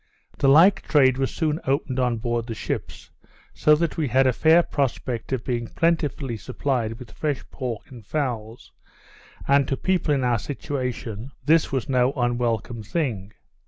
[0.39, 3.11] The like trade was soon opened on board the ships;
[3.53, 8.03] so that we had a fair prospect of being plentifully supplied with fresh pork and
[8.03, 8.71] fowls;
[9.47, 13.33] and to people in our situation, this was no unwelcome thing.